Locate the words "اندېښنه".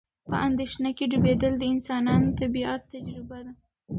0.47-0.89